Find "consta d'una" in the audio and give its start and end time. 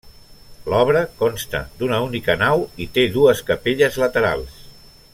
1.19-1.99